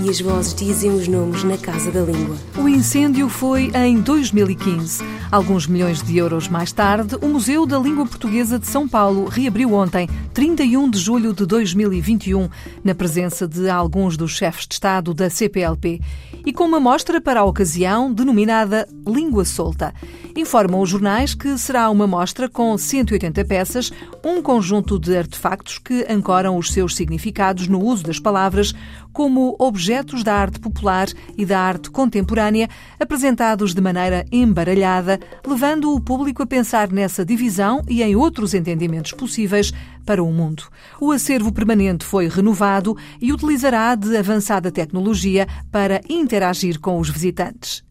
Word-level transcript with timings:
e 0.00 0.08
as 0.08 0.20
vozes 0.20 0.54
dizem 0.54 0.90
os 0.90 1.06
nomes 1.06 1.44
na 1.44 1.56
Casa 1.58 1.90
da 1.90 2.00
Língua. 2.00 2.36
O 2.56 2.68
incêndio 2.68 3.28
foi 3.28 3.70
em 3.74 4.00
2015. 4.00 5.02
Alguns 5.30 5.66
milhões 5.66 6.02
de 6.02 6.16
euros 6.16 6.48
mais 6.48 6.72
tarde, 6.72 7.16
o 7.20 7.28
Museu 7.28 7.66
da 7.66 7.78
Língua 7.78 8.06
Portuguesa 8.06 8.58
de 8.58 8.66
São 8.66 8.88
Paulo 8.88 9.26
reabriu 9.26 9.72
ontem, 9.72 10.08
31 10.34 10.90
de 10.90 10.98
julho 10.98 11.32
de 11.32 11.46
2021, 11.46 12.48
na 12.82 12.94
presença 12.94 13.46
de 13.46 13.68
alguns 13.68 14.16
dos 14.16 14.32
chefes 14.32 14.66
de 14.66 14.74
Estado 14.74 15.14
da 15.14 15.30
CPLP 15.30 16.00
e 16.44 16.52
com 16.52 16.64
uma 16.64 16.80
mostra 16.80 17.20
para 17.20 17.40
a 17.40 17.44
ocasião 17.44 18.12
denominada 18.12 18.88
Língua 19.06 19.44
Solta. 19.44 19.94
Informam 20.36 20.80
os 20.80 20.88
jornais 20.88 21.34
que 21.34 21.56
será 21.58 21.88
uma 21.90 22.06
mostra 22.06 22.48
com 22.48 22.76
180 22.76 23.44
peças, 23.44 23.92
um 24.24 24.42
conjunto 24.42 24.98
de 24.98 25.16
artefactos 25.16 25.78
que 25.78 26.04
ancoram 26.08 26.56
os 26.56 26.72
seus 26.72 26.96
significados 26.96 27.68
no 27.68 27.82
uso 27.82 28.02
das 28.04 28.18
palavras 28.18 28.74
como 29.12 29.54
objetos 29.82 30.22
da 30.22 30.34
arte 30.34 30.60
popular 30.60 31.08
e 31.36 31.44
da 31.44 31.58
arte 31.58 31.90
contemporânea, 31.90 32.68
apresentados 33.00 33.74
de 33.74 33.80
maneira 33.80 34.24
embaralhada, 34.30 35.18
levando 35.44 35.92
o 35.92 36.00
público 36.00 36.40
a 36.40 36.46
pensar 36.46 36.92
nessa 36.92 37.24
divisão 37.24 37.82
e 37.88 38.00
em 38.00 38.14
outros 38.14 38.54
entendimentos 38.54 39.10
possíveis 39.10 39.72
para 40.06 40.22
o 40.22 40.32
mundo. 40.32 40.62
O 41.00 41.10
acervo 41.10 41.50
permanente 41.50 42.04
foi 42.04 42.28
renovado 42.28 42.96
e 43.20 43.32
utilizará 43.32 43.96
de 43.96 44.16
avançada 44.16 44.70
tecnologia 44.70 45.48
para 45.72 46.00
interagir 46.08 46.78
com 46.78 47.00
os 47.00 47.10
visitantes. 47.10 47.82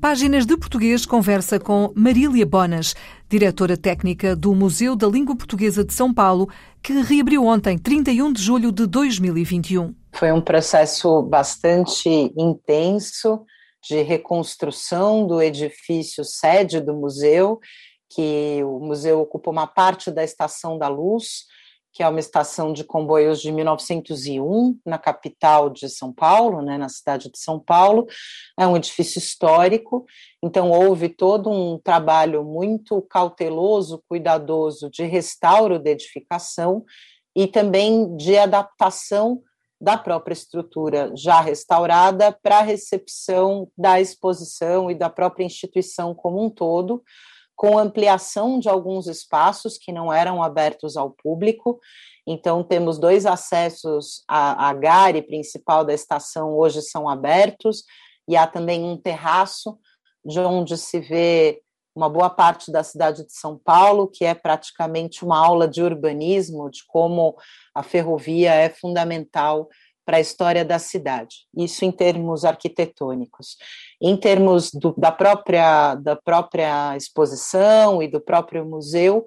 Páginas 0.00 0.44
de 0.44 0.56
Português 0.56 1.06
conversa 1.06 1.60
com 1.60 1.92
Marília 1.94 2.44
Bonas, 2.44 2.94
diretora 3.32 3.78
técnica 3.78 4.36
do 4.36 4.54
Museu 4.54 4.94
da 4.94 5.08
Língua 5.08 5.34
Portuguesa 5.34 5.82
de 5.82 5.94
São 5.94 6.12
Paulo, 6.12 6.50
que 6.82 6.92
reabriu 6.92 7.46
ontem, 7.46 7.78
31 7.78 8.30
de 8.30 8.42
julho 8.42 8.70
de 8.70 8.86
2021. 8.86 9.94
Foi 10.12 10.30
um 10.30 10.40
processo 10.42 11.22
bastante 11.22 12.10
intenso 12.36 13.42
de 13.88 14.02
reconstrução 14.02 15.26
do 15.26 15.40
edifício 15.40 16.22
sede 16.26 16.78
do 16.78 16.92
museu, 16.92 17.58
que 18.10 18.62
o 18.64 18.78
museu 18.78 19.22
ocupa 19.22 19.50
uma 19.50 19.66
parte 19.66 20.10
da 20.10 20.22
Estação 20.22 20.76
da 20.76 20.88
Luz, 20.88 21.46
que 21.92 22.02
é 22.02 22.08
uma 22.08 22.20
estação 22.20 22.72
de 22.72 22.84
comboios 22.84 23.40
de 23.40 23.52
1901, 23.52 24.78
na 24.84 24.98
capital 24.98 25.68
de 25.68 25.88
São 25.88 26.12
Paulo, 26.12 26.62
né, 26.62 26.78
na 26.78 26.88
cidade 26.88 27.30
de 27.30 27.38
São 27.38 27.60
Paulo. 27.60 28.06
É 28.58 28.66
um 28.66 28.76
edifício 28.76 29.18
histórico, 29.18 30.06
então 30.42 30.70
houve 30.70 31.10
todo 31.10 31.50
um 31.50 31.78
trabalho 31.78 32.42
muito 32.44 33.02
cauteloso, 33.02 34.02
cuidadoso 34.08 34.88
de 34.90 35.04
restauro 35.04 35.78
da 35.78 35.90
edificação 35.90 36.84
e 37.36 37.46
também 37.46 38.16
de 38.16 38.38
adaptação 38.38 39.42
da 39.78 39.98
própria 39.98 40.32
estrutura 40.32 41.10
já 41.14 41.40
restaurada 41.40 42.30
para 42.30 42.58
a 42.58 42.62
recepção 42.62 43.68
da 43.76 44.00
exposição 44.00 44.90
e 44.90 44.94
da 44.94 45.10
própria 45.10 45.44
instituição 45.44 46.14
como 46.14 46.42
um 46.42 46.48
todo, 46.48 47.02
com 47.62 47.78
ampliação 47.78 48.58
de 48.58 48.68
alguns 48.68 49.06
espaços 49.06 49.78
que 49.78 49.92
não 49.92 50.12
eram 50.12 50.42
abertos 50.42 50.96
ao 50.96 51.10
público. 51.10 51.78
Então, 52.26 52.64
temos 52.64 52.98
dois 52.98 53.24
acessos 53.24 54.24
à, 54.26 54.68
à 54.68 54.74
gare 54.74 55.22
principal 55.22 55.84
da 55.84 55.94
estação, 55.94 56.58
hoje 56.58 56.82
são 56.82 57.08
abertos, 57.08 57.84
e 58.28 58.36
há 58.36 58.48
também 58.48 58.82
um 58.82 58.96
terraço, 58.96 59.78
de 60.24 60.40
onde 60.40 60.76
se 60.76 60.98
vê 60.98 61.62
uma 61.94 62.08
boa 62.08 62.28
parte 62.28 62.72
da 62.72 62.82
cidade 62.82 63.24
de 63.24 63.32
São 63.32 63.56
Paulo, 63.56 64.08
que 64.08 64.24
é 64.24 64.34
praticamente 64.34 65.24
uma 65.24 65.38
aula 65.38 65.68
de 65.68 65.84
urbanismo, 65.84 66.68
de 66.68 66.84
como 66.88 67.36
a 67.72 67.84
ferrovia 67.84 68.52
é 68.52 68.70
fundamental 68.70 69.68
para 70.04 70.16
a 70.16 70.20
história 70.20 70.64
da 70.64 70.78
cidade. 70.78 71.46
Isso 71.56 71.84
em 71.84 71.92
termos 71.92 72.44
arquitetônicos. 72.44 73.56
Em 74.00 74.16
termos 74.16 74.70
do, 74.72 74.94
da, 74.96 75.12
própria, 75.12 75.94
da 75.94 76.16
própria 76.16 76.96
exposição 76.96 78.02
e 78.02 78.08
do 78.08 78.20
próprio 78.20 78.64
museu, 78.64 79.24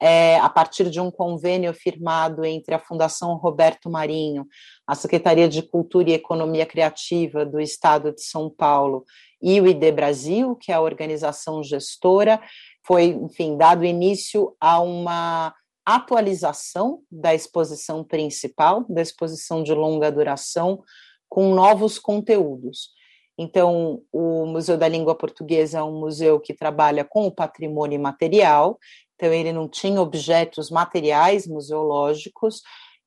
é, 0.00 0.38
a 0.38 0.48
partir 0.48 0.90
de 0.90 1.00
um 1.00 1.10
convênio 1.10 1.72
firmado 1.72 2.44
entre 2.44 2.74
a 2.74 2.78
Fundação 2.78 3.34
Roberto 3.36 3.88
Marinho, 3.88 4.46
a 4.86 4.94
Secretaria 4.94 5.48
de 5.48 5.62
Cultura 5.62 6.10
e 6.10 6.14
Economia 6.14 6.66
Criativa 6.66 7.44
do 7.46 7.60
Estado 7.60 8.12
de 8.12 8.22
São 8.22 8.50
Paulo 8.50 9.04
e 9.40 9.60
o 9.60 9.66
ID 9.66 9.92
Brasil, 9.92 10.56
que 10.56 10.72
é 10.72 10.74
a 10.74 10.80
organização 10.80 11.62
gestora, 11.62 12.40
foi, 12.86 13.06
enfim, 13.06 13.56
dado 13.56 13.84
início 13.84 14.54
a 14.60 14.80
uma 14.80 15.54
atualização 15.84 17.00
da 17.10 17.34
exposição 17.34 18.02
principal, 18.02 18.84
da 18.88 19.02
exposição 19.02 19.62
de 19.62 19.74
longa 19.74 20.10
duração, 20.10 20.82
com 21.28 21.54
novos 21.54 21.98
conteúdos. 21.98 22.90
Então, 23.36 24.02
o 24.12 24.46
Museu 24.46 24.78
da 24.78 24.86
Língua 24.86 25.14
Portuguesa 25.14 25.78
é 25.78 25.82
um 25.82 25.98
museu 25.98 26.38
que 26.38 26.54
trabalha 26.54 27.04
com 27.04 27.26
o 27.26 27.32
patrimônio 27.32 28.00
material, 28.00 28.78
então 29.14 29.32
ele 29.32 29.52
não 29.52 29.68
tinha 29.68 30.00
objetos 30.00 30.70
materiais 30.70 31.46
museológicos 31.46 32.62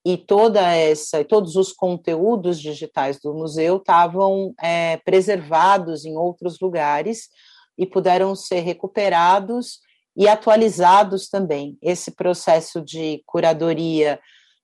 e 0.05 0.17
toda 0.17 0.61
essa, 0.73 1.23
todos 1.23 1.55
os 1.55 1.71
conteúdos 1.71 2.59
digitais 2.61 3.19
do 3.19 3.33
museu 3.33 3.77
estavam 3.77 4.53
é, 4.61 4.97
preservados 4.97 6.05
em 6.05 6.15
outros 6.15 6.59
lugares 6.59 7.29
e 7.77 7.85
puderam 7.85 8.35
ser 8.35 8.61
recuperados 8.61 9.79
e 10.17 10.27
atualizados 10.27 11.29
também. 11.29 11.77
Esse 11.81 12.11
processo 12.11 12.81
de 12.81 13.21
curadoria 13.25 14.19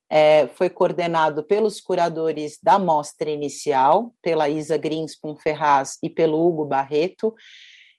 é, 0.10 0.48
foi 0.56 0.70
coordenado 0.70 1.44
pelos 1.44 1.80
curadores 1.80 2.58
da 2.62 2.80
mostra 2.80 3.30
inicial, 3.30 4.14
pela 4.22 4.50
Isa 4.50 4.78
Greenspoon 4.78 5.36
Ferraz 5.36 5.98
e 6.02 6.10
pelo 6.10 6.44
Hugo 6.46 6.66
Barreto, 6.66 7.34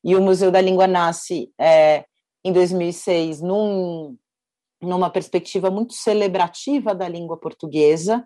e 0.02 0.16
o 0.16 0.20
Museu 0.20 0.50
da 0.50 0.60
Língua 0.60 0.86
nasce 0.86 1.50
é, 1.58 2.04
em 2.44 2.52
2006 2.52 3.40
num, 3.40 4.16
numa 4.82 5.08
perspectiva 5.08 5.70
muito 5.70 5.94
celebrativa 5.94 6.94
da 6.94 7.08
língua 7.08 7.38
portuguesa, 7.38 8.24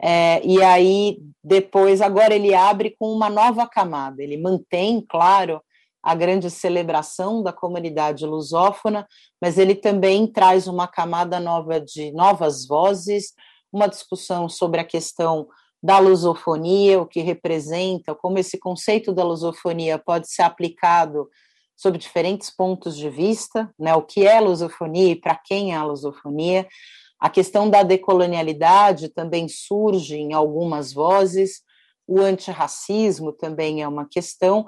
é, 0.00 0.40
e 0.46 0.62
aí 0.62 1.18
depois, 1.42 2.00
agora 2.00 2.32
ele 2.32 2.54
abre 2.54 2.94
com 2.98 3.12
uma 3.12 3.28
nova 3.28 3.66
camada, 3.66 4.22
ele 4.22 4.36
mantém, 4.36 5.04
claro, 5.08 5.60
a 6.02 6.14
grande 6.14 6.50
celebração 6.50 7.42
da 7.42 7.52
comunidade 7.52 8.24
lusófona, 8.24 9.06
mas 9.40 9.58
ele 9.58 9.74
também 9.74 10.26
traz 10.26 10.66
uma 10.66 10.86
camada 10.86 11.40
nova 11.40 11.80
de 11.80 12.12
novas 12.12 12.66
vozes, 12.66 13.32
uma 13.72 13.88
discussão 13.88 14.48
sobre 14.48 14.80
a 14.80 14.84
questão 14.84 15.48
da 15.82 15.98
lusofonia, 15.98 17.00
o 17.00 17.06
que 17.06 17.20
representa, 17.20 18.14
como 18.14 18.38
esse 18.38 18.58
conceito 18.58 19.12
da 19.12 19.22
lusofonia 19.22 19.98
pode 19.98 20.30
ser 20.30 20.42
aplicado 20.42 21.28
sob 21.76 21.96
diferentes 21.96 22.50
pontos 22.50 22.96
de 22.96 23.08
vista, 23.08 23.72
né, 23.78 23.94
o 23.94 24.02
que 24.02 24.26
é 24.26 24.40
lusofonia 24.40 25.12
e 25.12 25.16
para 25.16 25.36
quem 25.36 25.72
é 25.72 25.76
a 25.76 25.84
lusofonia. 25.84 26.66
A 27.20 27.30
questão 27.30 27.70
da 27.70 27.84
decolonialidade 27.84 29.08
também 29.08 29.48
surge 29.48 30.16
em 30.16 30.32
algumas 30.32 30.92
vozes, 30.92 31.62
o 32.06 32.20
antirracismo 32.20 33.32
também 33.32 33.82
é 33.82 33.86
uma 33.86 34.08
questão, 34.08 34.66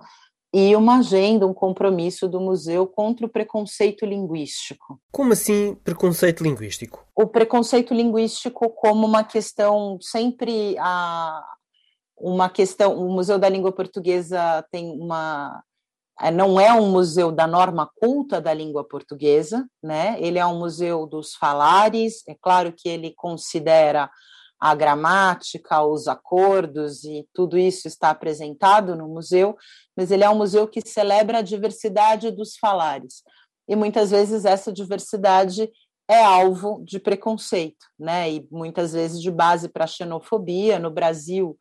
e 0.53 0.75
uma 0.75 0.99
agenda, 0.99 1.47
um 1.47 1.55
compromisso 1.55 2.29
do 2.29 2.41
museu 2.41 2.87
contra 2.87 3.25
o 3.25 3.29
preconceito 3.29 4.05
linguístico. 4.05 5.01
Como 5.13 5.33
assim 5.33 5.77
preconceito 5.85 6.43
linguístico? 6.43 7.07
O 7.15 7.27
preconceito 7.27 7.95
linguístico 7.95 8.69
como 8.71 9.07
uma 9.07 9.23
questão 9.23 9.99
sempre 10.01 10.77
a 10.79 11.45
uma 12.19 12.51
questão, 12.51 12.95
o 12.99 13.11
Museu 13.11 13.39
da 13.39 13.49
Língua 13.49 13.73
Portuguesa 13.73 14.63
tem 14.71 14.91
uma 14.91 15.63
é, 16.21 16.31
não 16.31 16.61
é 16.61 16.71
um 16.73 16.91
museu 16.91 17.33
da 17.33 17.47
norma 17.47 17.91
culta 17.97 18.43
da 18.43 18.53
língua 18.53 18.85
portuguesa, 18.85 19.67
né? 19.83 20.17
Ele 20.21 20.39
é 20.39 20.45
um 20.45 20.59
museu 20.59 21.07
dos 21.07 21.35
falares, 21.35 22.23
é 22.29 22.37
claro 22.39 22.75
que 22.77 22.89
ele 22.91 23.15
considera 23.17 24.11
a 24.61 24.75
gramática, 24.75 25.83
os 25.83 26.07
acordos 26.07 27.03
e 27.05 27.27
tudo 27.33 27.57
isso 27.57 27.89
está 27.89 28.11
apresentado 28.11 28.95
no 28.95 29.09
museu, 29.09 29.57
mas 29.97 30.11
ele 30.11 30.23
é 30.23 30.29
um 30.29 30.37
museu 30.37 30.69
que 30.69 30.87
celebra 30.87 31.39
a 31.39 31.43
diversidade 31.43 32.31
dos 32.31 32.57
falares. 32.59 33.23
E 33.67 33.75
muitas 33.75 34.11
vezes 34.11 34.45
essa 34.45 34.73
diversidade 34.73 35.71
é 36.09 36.23
alvo 36.23 36.83
de 36.85 36.99
preconceito, 36.99 37.87
né? 37.99 38.31
E 38.31 38.47
muitas 38.51 38.93
vezes 38.93 39.23
de 39.23 39.31
base 39.31 39.69
para 39.69 39.87
xenofobia. 39.87 40.79
No 40.79 40.91
Brasil, 40.91 41.57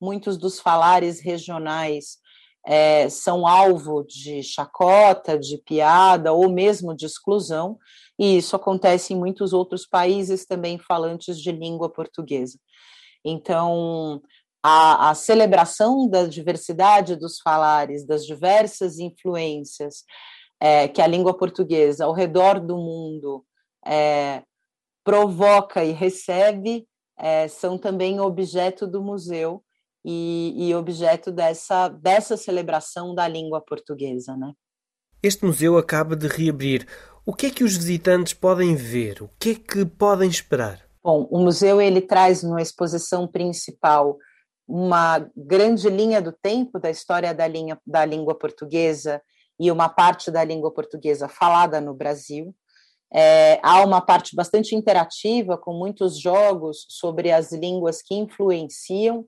muitos 0.00 0.36
dos 0.36 0.58
falares 0.58 1.20
regionais 1.20 2.18
é, 2.66 3.08
são 3.08 3.46
alvo 3.46 4.04
de 4.04 4.42
chacota, 4.42 5.38
de 5.38 5.56
piada 5.58 6.32
ou 6.32 6.50
mesmo 6.50 6.94
de 6.94 7.06
exclusão, 7.06 7.78
e 8.22 8.36
isso 8.36 8.54
acontece 8.54 9.12
em 9.12 9.16
muitos 9.16 9.52
outros 9.52 9.84
países 9.84 10.46
também 10.46 10.78
falantes 10.78 11.36
de 11.36 11.50
língua 11.50 11.90
portuguesa. 11.90 12.56
Então, 13.24 14.22
a, 14.62 15.10
a 15.10 15.14
celebração 15.16 16.08
da 16.08 16.24
diversidade 16.24 17.16
dos 17.16 17.40
falares, 17.40 18.06
das 18.06 18.24
diversas 18.24 19.00
influências 19.00 20.04
é, 20.60 20.86
que 20.86 21.02
a 21.02 21.06
língua 21.08 21.36
portuguesa 21.36 22.04
ao 22.04 22.12
redor 22.12 22.60
do 22.60 22.76
mundo 22.76 23.44
é, 23.84 24.44
provoca 25.02 25.84
e 25.84 25.90
recebe, 25.90 26.86
é, 27.18 27.48
são 27.48 27.76
também 27.76 28.20
objeto 28.20 28.86
do 28.86 29.02
museu 29.02 29.64
e, 30.04 30.54
e, 30.56 30.72
objeto 30.76 31.32
dessa, 31.32 31.88
dessa 31.88 32.36
celebração 32.36 33.16
da 33.16 33.26
língua 33.26 33.60
portuguesa. 33.60 34.36
Né? 34.36 34.52
Este 35.20 35.44
museu 35.44 35.76
acaba 35.76 36.14
de 36.14 36.28
reabrir. 36.28 36.86
O 37.24 37.32
que 37.32 37.46
é 37.46 37.50
que 37.50 37.62
os 37.62 37.76
visitantes 37.76 38.34
podem 38.34 38.74
ver? 38.74 39.22
O 39.22 39.30
que 39.38 39.50
é 39.50 39.54
que 39.54 39.84
podem 39.84 40.28
esperar? 40.28 40.80
Bom, 41.04 41.28
o 41.30 41.38
museu 41.38 41.80
ele 41.80 42.00
traz 42.00 42.42
na 42.42 42.60
exposição 42.60 43.28
principal 43.28 44.18
uma 44.66 45.30
grande 45.36 45.88
linha 45.88 46.20
do 46.20 46.32
tempo 46.32 46.80
da 46.80 46.90
história 46.90 47.32
da, 47.32 47.46
linha, 47.46 47.78
da 47.86 48.04
língua 48.04 48.34
portuguesa 48.36 49.22
e 49.58 49.70
uma 49.70 49.88
parte 49.88 50.32
da 50.32 50.42
língua 50.42 50.72
portuguesa 50.72 51.28
falada 51.28 51.80
no 51.80 51.94
Brasil. 51.94 52.52
É, 53.14 53.60
há 53.62 53.84
uma 53.84 54.00
parte 54.00 54.34
bastante 54.34 54.74
interativa, 54.74 55.56
com 55.56 55.74
muitos 55.74 56.18
jogos 56.18 56.86
sobre 56.88 57.30
as 57.30 57.52
línguas 57.52 58.02
que 58.02 58.16
influenciam 58.16 59.24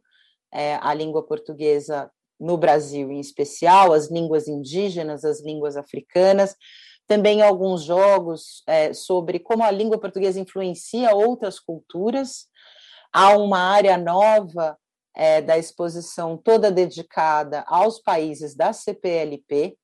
é, 0.53 0.81
a 0.83 0.93
língua 0.95 1.23
portuguesa 1.23 2.11
no 2.41 2.57
Brasil, 2.57 3.13
em 3.13 3.21
especial, 3.21 3.93
as 3.93 4.11
línguas 4.11 4.49
indígenas, 4.49 5.25
as 5.25 5.41
línguas 5.41 5.77
africanas. 5.77 6.57
Também 7.07 7.43
alguns 7.43 7.83
jogos 7.83 8.63
é, 8.67 8.95
sobre 8.95 9.39
como 9.39 9.63
a 9.63 9.71
língua 9.71 9.99
portuguesa 9.99 10.41
influencia 10.41 11.15
outras 11.15 11.61
culturas. 11.61 12.47
Há 13.13 13.37
uma 13.37 13.59
área 13.59 13.97
nova 13.99 14.77
é, 15.15 15.41
da 15.41 15.57
exposição 15.57 16.37
toda 16.37 16.71
dedicada 16.71 17.65
aos 17.67 18.01
países 18.01 18.55
da 18.55 18.73
CPLP, 18.73 19.77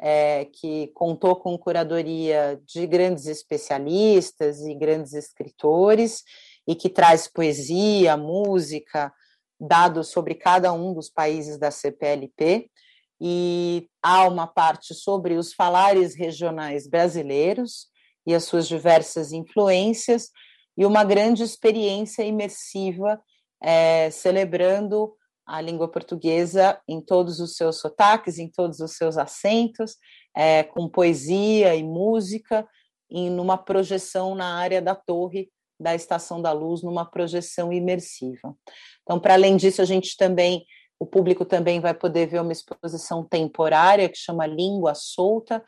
é, 0.00 0.44
que 0.46 0.88
contou 0.94 1.36
com 1.36 1.58
curadoria 1.58 2.60
de 2.64 2.86
grandes 2.86 3.26
especialistas 3.26 4.60
e 4.60 4.74
grandes 4.74 5.12
escritores, 5.12 6.22
e 6.66 6.74
que 6.74 6.88
traz 6.88 7.26
poesia, 7.26 8.16
música, 8.16 9.12
dados 9.58 10.08
sobre 10.08 10.34
cada 10.34 10.72
um 10.72 10.94
dos 10.94 11.10
países 11.10 11.58
da 11.58 11.70
CPLP, 11.70 12.70
e 13.20 13.88
há 14.02 14.28
uma 14.28 14.46
parte 14.46 14.94
sobre 14.94 15.34
os 15.34 15.52
falares 15.52 16.14
regionais 16.14 16.88
brasileiros 16.88 17.88
e 18.26 18.34
as 18.34 18.44
suas 18.44 18.68
diversas 18.68 19.32
influências, 19.32 20.30
e 20.76 20.86
uma 20.86 21.02
grande 21.02 21.42
experiência 21.42 22.22
imersiva 22.22 23.20
é, 23.60 24.10
celebrando 24.10 25.14
a 25.44 25.60
língua 25.60 25.88
portuguesa 25.88 26.78
em 26.86 27.00
todos 27.00 27.40
os 27.40 27.56
seus 27.56 27.80
sotaques, 27.80 28.38
em 28.38 28.48
todos 28.48 28.80
os 28.80 28.92
seus 28.92 29.16
acentos, 29.16 29.96
é, 30.36 30.62
com 30.62 30.88
poesia 30.88 31.74
e 31.74 31.82
música, 31.82 32.68
em 33.10 33.30
numa 33.30 33.56
projeção 33.56 34.34
na 34.34 34.56
área 34.56 34.82
da 34.82 34.94
torre 34.94 35.50
da 35.80 35.94
Estação 35.94 36.42
da 36.42 36.52
Luz, 36.52 36.82
numa 36.82 37.08
projeção 37.08 37.72
imersiva. 37.72 38.54
Então, 39.02 39.18
para 39.18 39.34
além 39.34 39.56
disso, 39.56 39.80
a 39.80 39.84
gente 39.84 40.16
também, 40.16 40.64
o 41.00 41.06
público 41.06 41.44
também 41.44 41.80
vai 41.80 41.94
poder 41.94 42.26
ver 42.26 42.40
uma 42.40 42.52
exposição 42.52 43.24
temporária 43.24 44.08
que 44.08 44.18
chama 44.18 44.46
Língua 44.46 44.94
Solta, 44.94 45.62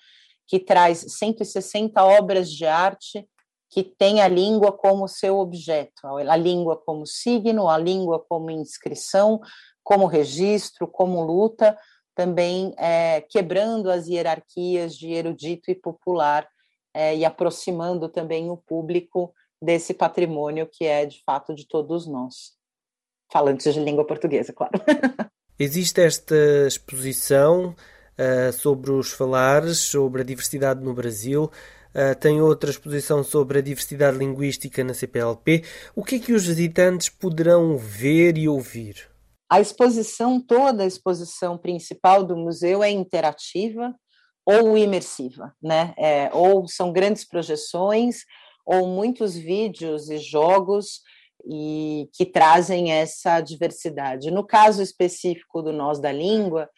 que 0.46 0.58
traz 0.58 1.04
160 1.08 2.02
obras 2.04 2.50
de 2.50 2.66
arte 2.66 3.26
que 3.72 3.84
tem 3.84 4.20
a 4.20 4.26
língua 4.26 4.72
como 4.72 5.06
seu 5.06 5.38
objeto, 5.38 6.04
a 6.04 6.36
língua 6.36 6.76
como 6.76 7.06
signo, 7.06 7.68
a 7.68 7.78
língua 7.78 8.18
como 8.18 8.50
inscrição, 8.50 9.40
como 9.84 10.06
registro, 10.06 10.88
como 10.88 11.22
luta, 11.22 11.78
também 12.12 12.74
é, 12.76 13.20
quebrando 13.20 13.88
as 13.88 14.08
hierarquias 14.08 14.96
de 14.96 15.12
erudito 15.12 15.70
e 15.70 15.76
popular 15.76 16.48
é, 16.92 17.14
e 17.16 17.24
aproximando 17.24 18.08
também 18.08 18.50
o 18.50 18.56
público 18.56 19.32
desse 19.62 19.94
patrimônio 19.94 20.66
que 20.66 20.84
é 20.84 21.06
de 21.06 21.22
fato 21.24 21.54
de 21.54 21.68
todos 21.68 22.08
nós 22.08 22.58
falantes 23.32 23.72
de 23.72 23.80
língua 23.80 24.06
portuguesa, 24.06 24.52
claro. 24.52 24.72
Existe 25.58 26.00
esta 26.00 26.34
exposição 26.66 27.74
uh, 28.18 28.52
sobre 28.52 28.90
os 28.92 29.12
falares, 29.12 29.78
sobre 29.78 30.22
a 30.22 30.24
diversidade 30.24 30.82
no 30.82 30.94
Brasil. 30.94 31.50
Uh, 31.94 32.18
tem 32.18 32.40
outra 32.40 32.70
exposição 32.70 33.22
sobre 33.22 33.58
a 33.58 33.62
diversidade 33.62 34.16
linguística 34.16 34.82
na 34.82 34.94
CPLP. 34.94 35.64
O 35.94 36.04
que 36.04 36.16
é 36.16 36.18
que 36.18 36.32
os 36.32 36.46
visitantes 36.46 37.08
poderão 37.08 37.76
ver 37.76 38.38
e 38.38 38.48
ouvir? 38.48 39.10
A 39.50 39.60
exposição, 39.60 40.40
toda 40.40 40.84
a 40.84 40.86
exposição 40.86 41.58
principal 41.58 42.24
do 42.24 42.36
museu 42.36 42.82
é 42.82 42.90
interativa 42.90 43.92
ou 44.46 44.78
imersiva, 44.78 45.52
né? 45.62 45.92
É, 45.98 46.30
ou 46.32 46.66
são 46.68 46.92
grandes 46.92 47.24
projeções, 47.26 48.24
ou 48.64 48.86
muitos 48.86 49.34
vídeos 49.34 50.08
e 50.08 50.18
jogos 50.18 51.00
e 51.44 52.08
que 52.12 52.24
trazem 52.26 52.92
essa 52.92 53.40
diversidade. 53.40 54.30
No 54.30 54.46
caso 54.46 54.82
específico 54.82 55.62
do 55.62 55.72
Nós 55.72 56.00
da 56.00 56.12
Língua, 56.12 56.68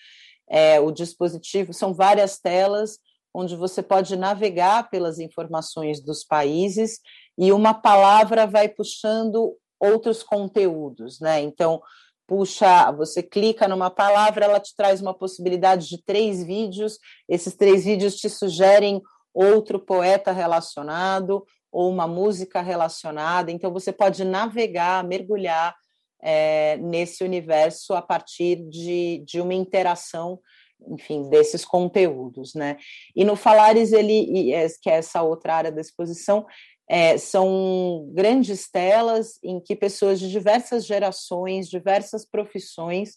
é, 0.49 0.81
o 0.81 0.91
dispositivo 0.91 1.73
são 1.73 1.94
várias 1.94 2.38
telas 2.38 2.99
onde 3.35 3.56
você 3.56 3.82
pode 3.82 4.14
navegar 4.17 4.91
pelas 4.91 5.19
informações 5.19 6.00
dos 6.03 6.23
países 6.23 7.00
e 7.38 7.50
uma 7.50 7.73
palavra 7.73 8.47
vai 8.47 8.69
puxando 8.69 9.56
outros 9.81 10.23
conteúdos, 10.23 11.19
né? 11.19 11.41
Então, 11.41 11.81
puxa, 12.26 12.93
você 12.93 13.23
clica 13.23 13.67
numa 13.67 13.91
palavra, 13.91 14.44
ela 14.44 14.61
te 14.61 14.75
traz 14.76 15.00
uma 15.00 15.15
possibilidade 15.15 15.88
de 15.88 16.03
três 16.03 16.44
vídeos, 16.44 16.99
esses 17.29 17.55
três 17.55 17.85
vídeos 17.85 18.17
te 18.17 18.29
sugerem 18.29 19.03
outro 19.35 19.81
poeta 19.81 20.31
relacionado, 20.31 21.44
ou 21.72 21.90
uma 21.90 22.06
música 22.06 22.60
relacionada. 22.60 23.50
Então, 23.50 23.72
você 23.72 23.90
pode 23.90 24.22
navegar, 24.24 25.02
mergulhar 25.02 25.74
é, 26.22 26.76
nesse 26.76 27.24
universo 27.24 27.94
a 27.94 28.02
partir 28.02 28.56
de, 28.69 29.24
de 29.26 29.40
uma 29.40 29.54
interação, 29.54 30.38
enfim, 30.86 31.28
desses 31.30 31.64
conteúdos, 31.64 32.54
né? 32.54 32.76
E 33.16 33.24
no 33.24 33.34
Falares, 33.34 33.92
ele, 33.92 34.52
é, 34.52 34.66
que 34.80 34.91
é 34.91 34.94
essa 34.94 35.22
outra 35.22 35.55
área 35.56 35.72
da 35.72 35.81
exposição, 35.81 36.46
é, 36.88 37.17
são 37.17 38.10
grandes 38.12 38.70
telas 38.70 39.38
em 39.43 39.58
que 39.58 39.74
pessoas 39.74 40.20
de 40.20 40.31
diversas 40.31 40.84
gerações, 40.84 41.70
diversas 41.70 42.26
profissões, 42.26 43.17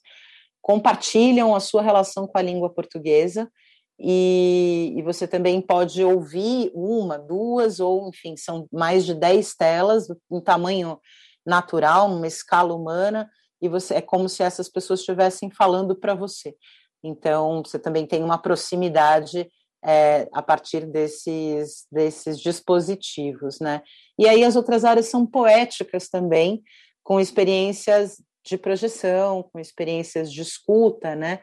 compartilham 0.62 1.53
a 1.53 1.59
sua 1.59 1.81
relação 1.81 2.25
com 2.25 2.38
a 2.38 2.41
língua 2.41 2.74
portuguesa 2.74 3.51
e, 3.99 4.93
e, 4.97 5.01
você 5.01 5.25
também 5.25 5.61
pode 5.61 6.03
ouvir 6.03 6.69
uma, 6.73 7.17
duas, 7.17 7.79
ou 7.79 8.09
enfim, 8.09 8.35
são 8.35 8.67
mais 8.71 9.05
de 9.05 9.13
dez 9.13 9.55
telas 9.55 10.07
em 10.29 10.41
tamanho 10.41 10.99
natural, 11.45 12.09
numa 12.09 12.27
escala 12.27 12.73
humana, 12.73 13.29
e 13.61 13.69
você 13.69 13.95
é 13.95 14.01
como 14.01 14.27
se 14.27 14.43
essas 14.43 14.67
pessoas 14.67 14.99
estivessem 14.99 15.49
falando 15.49 15.95
para 15.95 16.13
você. 16.13 16.55
Então, 17.01 17.63
você 17.63 17.79
também 17.79 18.05
tem 18.05 18.23
uma 18.23 18.37
proximidade 18.37 19.49
é, 19.83 20.27
a 20.33 20.41
partir 20.41 20.85
desses, 20.87 21.85
desses 21.91 22.39
dispositivos, 22.39 23.59
né? 23.59 23.81
E 24.17 24.27
aí 24.27 24.43
as 24.43 24.55
outras 24.55 24.83
áreas 24.83 25.05
são 25.05 25.25
poéticas 25.25 26.09
também, 26.09 26.63
com 27.03 27.19
experiências 27.19 28.17
de 28.43 28.57
projeção, 28.57 29.43
com 29.43 29.59
experiências 29.59 30.31
de 30.31 30.41
escuta, 30.41 31.15
né? 31.15 31.39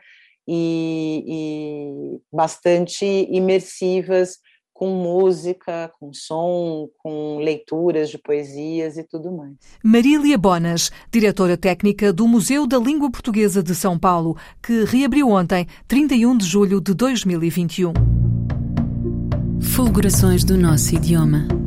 E, 0.47 1.25
e 1.27 2.21
bastante 2.33 3.05
imersivas 3.31 4.39
com 4.73 4.89
música, 4.89 5.93
com 6.01 6.13
som, 6.13 6.89
com 6.99 7.39
leituras 7.39 8.11
de 8.11 8.19
poesias 8.19 8.97
e 8.97 9.05
tudo 9.05 9.31
mais. 9.31 9.55
Marília 9.85 10.37
Bonas, 10.37 10.91
diretora 11.11 11.57
técnica 11.57 12.13
do 12.13 12.27
Museu 12.27 12.67
da 12.67 12.79
Língua 12.79 13.11
Portuguesa 13.11 13.63
de 13.63 13.75
São 13.75 13.99
Paulo, 13.99 14.37
que 14.61 14.85
reabriu 14.85 15.29
ontem, 15.29 15.67
31 15.87 16.37
de 16.37 16.47
julho 16.47 16.81
de 16.81 16.95
2021. 16.95 17.93
Fulgurações 19.61 20.43
do 20.43 20.59
nosso 20.59 20.95
idioma 20.97 21.62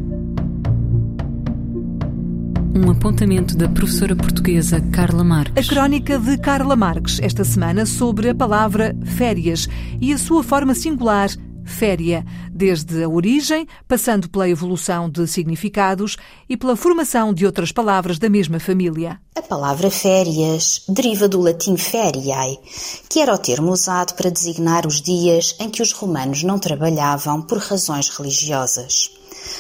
um 2.76 2.92
apontamento 2.92 3.56
da 3.56 3.70
professora 3.70 4.14
portuguesa 4.14 4.82
Carla 4.92 5.24
Marques. 5.24 5.66
A 5.66 5.74
crónica 5.74 6.20
de 6.20 6.38
Carla 6.38 6.76
Marques, 6.76 7.20
esta 7.22 7.46
semana, 7.46 7.86
sobre 7.86 8.30
a 8.30 8.36
palavra 8.36 8.94
férias 9.16 9.70
e 10.02 10.12
a 10.12 10.18
sua 10.18 10.44
forma 10.44 10.76
singular, 10.76 11.30
féria, 11.64 12.26
desde 12.52 13.02
a 13.02 13.08
origem, 13.08 13.66
passando 13.88 14.30
pela 14.30 14.50
evolução 14.50 15.10
de 15.10 15.26
significados 15.26 16.18
e 16.50 16.58
pela 16.58 16.76
formação 16.76 17.34
de 17.34 17.46
outras 17.46 17.72
palavras 17.72 18.20
da 18.20 18.30
mesma 18.30 18.60
família. 18.60 19.22
A 19.36 19.42
palavra 19.42 19.90
férias 19.90 20.84
deriva 20.90 21.30
do 21.30 21.40
latim 21.40 21.78
feriae, 21.78 22.60
que 23.10 23.22
era 23.22 23.34
o 23.34 23.38
termo 23.38 23.72
usado 23.72 24.16
para 24.16 24.30
designar 24.30 24.86
os 24.86 25.02
dias 25.02 25.56
em 25.62 25.70
que 25.70 25.82
os 25.82 25.94
romanos 25.94 26.44
não 26.44 26.60
trabalhavam 26.60 27.42
por 27.42 27.58
razões 27.58 28.10
religiosas. 28.10 29.12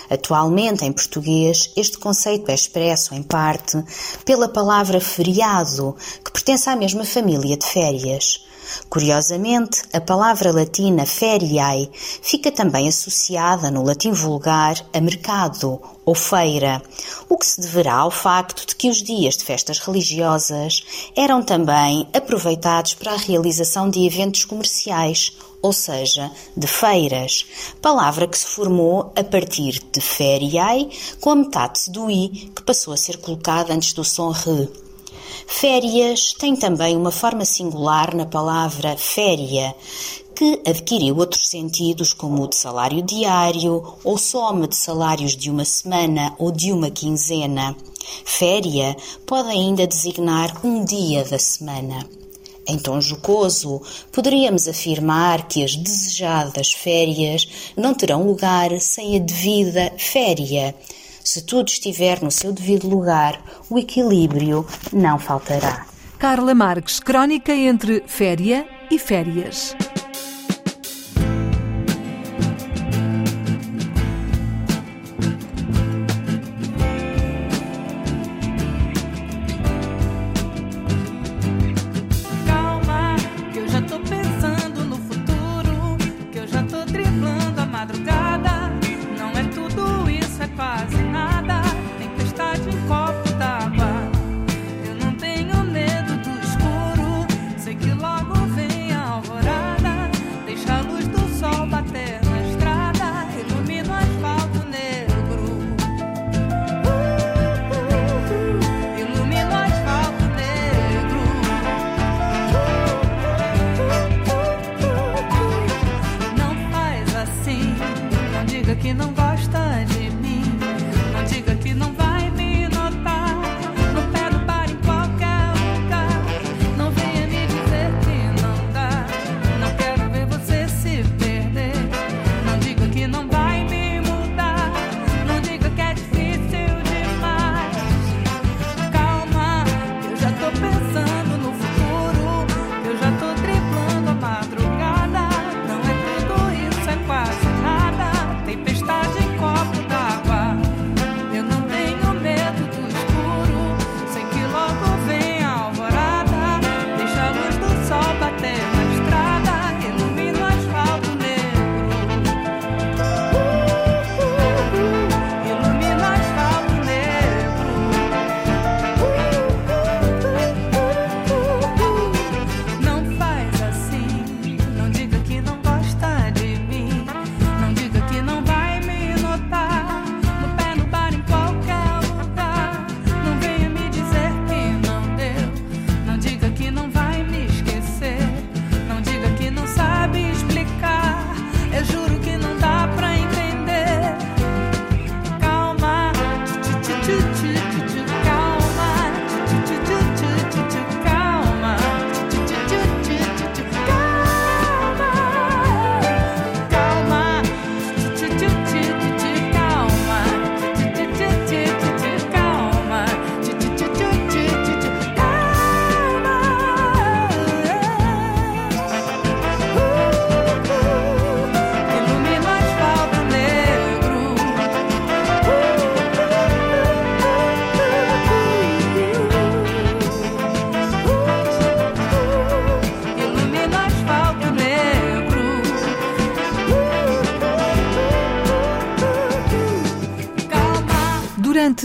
Atualmente, 0.09 0.85
em 0.85 0.91
português, 0.91 1.71
este 1.75 1.97
conceito 1.97 2.49
é 2.49 2.53
expresso, 2.53 3.13
em 3.13 3.23
parte, 3.23 3.83
pela 4.23 4.47
palavra 4.47 4.99
feriado, 4.99 5.95
que 6.23 6.31
pertence 6.31 6.69
à 6.69 6.75
mesma 6.75 7.05
família 7.05 7.57
de 7.57 7.65
férias. 7.65 8.45
Curiosamente, 8.89 9.83
a 9.93 9.99
palavra 10.01 10.51
latina 10.51 11.05
feriae 11.05 11.89
fica 11.93 12.51
também 12.51 12.87
associada 12.87 13.69
no 13.71 13.83
latim 13.83 14.11
vulgar 14.11 14.75
a 14.93 15.01
mercado 15.01 15.81
ou 16.05 16.13
feira, 16.13 16.81
o 17.27 17.37
que 17.37 17.45
se 17.45 17.59
deverá 17.59 17.95
ao 17.95 18.11
facto 18.11 18.67
de 18.67 18.75
que 18.75 18.89
os 18.89 19.01
dias 19.01 19.37
de 19.37 19.43
festas 19.43 19.79
religiosas 19.79 20.83
eram 21.15 21.41
também 21.41 22.07
aproveitados 22.13 22.93
para 22.93 23.13
a 23.13 23.17
realização 23.17 23.89
de 23.89 24.05
eventos 24.05 24.45
comerciais 24.45 25.33
ou 25.65 25.73
seja, 25.73 26.31
de 26.55 26.67
feiras, 26.67 27.43
palavra 27.81 28.27
que 28.27 28.37
se 28.37 28.45
formou 28.45 29.11
a 29.15 29.23
partir 29.23 29.81
de 29.91 29.99
feriae, 29.99 30.91
com 31.19 31.31
a 31.31 31.35
metade 31.35 31.89
do 31.89 32.07
i 32.07 32.51
que 32.55 32.61
passou 32.61 32.93
a 32.93 32.97
ser 32.97 33.17
colocada 33.17 33.73
antes 33.73 33.91
do 33.91 34.03
som 34.03 34.29
re. 34.29 34.69
Férias 35.47 36.33
tem 36.33 36.55
também 36.55 36.95
uma 36.95 37.11
forma 37.11 37.45
singular 37.45 38.15
na 38.15 38.25
palavra 38.25 38.95
féria, 38.97 39.75
que 40.35 40.61
adquiriu 40.67 41.17
outros 41.17 41.47
sentidos 41.47 42.13
como 42.13 42.43
o 42.43 42.47
de 42.47 42.57
salário 42.57 43.01
diário 43.01 43.95
ou 44.03 44.17
soma 44.17 44.67
de 44.67 44.75
salários 44.75 45.35
de 45.35 45.49
uma 45.49 45.63
semana 45.63 46.35
ou 46.37 46.51
de 46.51 46.71
uma 46.71 46.91
quinzena. 46.91 47.75
Féria 48.25 48.95
pode 49.25 49.49
ainda 49.49 49.87
designar 49.87 50.65
um 50.65 50.83
dia 50.83 51.23
da 51.23 51.39
semana. 51.39 52.05
Em 52.67 52.79
tom 52.79 52.99
jocoso, 52.99 53.81
poderíamos 54.11 54.67
afirmar 54.67 55.47
que 55.47 55.63
as 55.63 55.75
desejadas 55.75 56.73
férias 56.73 57.47
não 57.77 57.93
terão 57.93 58.25
lugar 58.25 58.79
sem 58.81 59.15
a 59.15 59.19
devida 59.19 59.93
féria. 59.97 60.75
Se 61.25 61.41
tudo 61.41 61.69
estiver 61.69 62.21
no 62.21 62.29
seu 62.29 62.53
devido 62.53 62.87
lugar, 62.87 63.41
o 63.67 63.79
equilíbrio 63.79 64.63
não 64.93 65.17
faltará. 65.17 65.87
Carla 66.19 66.53
Marques, 66.53 66.99
crónica 66.99 67.51
entre 67.51 68.03
féria 68.05 68.67
e 68.91 68.99
férias. 68.99 69.75